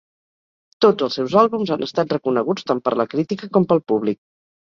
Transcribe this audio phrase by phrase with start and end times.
[0.85, 4.19] Tots els seus àlbums han estat reconeguts tant per la crítica com pel públic.